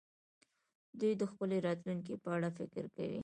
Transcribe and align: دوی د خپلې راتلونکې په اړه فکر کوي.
دوی 0.99 1.13
د 1.21 1.23
خپلې 1.31 1.57
راتلونکې 1.67 2.13
په 2.23 2.29
اړه 2.35 2.49
فکر 2.57 2.83
کوي. 2.95 3.19